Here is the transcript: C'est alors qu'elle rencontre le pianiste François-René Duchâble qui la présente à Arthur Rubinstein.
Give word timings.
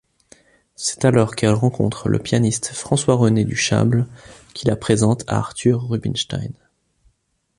C'est 0.73 1.05
alors 1.05 1.35
qu'elle 1.35 1.51
rencontre 1.53 2.09
le 2.09 2.17
pianiste 2.17 2.69
François-René 2.73 3.45
Duchâble 3.45 4.07
qui 4.55 4.65
la 4.65 4.75
présente 4.75 5.23
à 5.29 5.37
Arthur 5.37 5.87
Rubinstein. 5.89 6.53